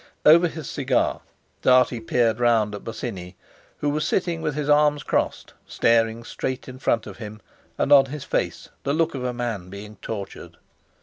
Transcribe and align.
Over 0.25 0.47
his 0.47 0.67
cigar 0.67 1.21
Dartie 1.61 1.99
peered 1.99 2.39
round 2.39 2.73
at 2.73 2.83
Bosinney, 2.83 3.35
who 3.81 3.89
was 3.91 4.03
sitting 4.03 4.41
with 4.41 4.55
his 4.55 4.67
arms 4.67 5.03
crossed, 5.03 5.53
staring 5.67 6.23
straight 6.23 6.67
in 6.67 6.79
front 6.79 7.05
of 7.05 7.17
him, 7.17 7.39
and 7.77 7.91
on 7.91 8.05
his 8.07 8.23
face 8.23 8.69
the 8.81 8.93
look 8.93 9.13
of 9.13 9.23
a 9.23 9.31
man 9.31 9.69
being 9.69 9.97
tortured. 9.97 10.57